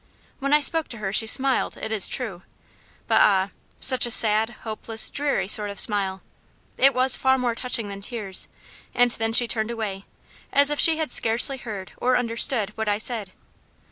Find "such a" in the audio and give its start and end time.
3.79-4.09